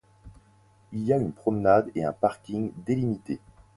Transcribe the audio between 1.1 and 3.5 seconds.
a une promenade et un parking délimité.